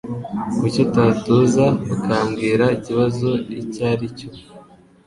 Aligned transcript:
Kuki 0.57 0.79
utatuza 0.87 1.65
ukambwira 1.93 2.65
ikibazo 2.77 3.29
icyo 3.61 3.81
ari 3.91 4.05
cyo 4.17 4.27